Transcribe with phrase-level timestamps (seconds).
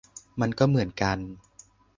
[0.41, 1.17] มันก็เหมือนกัน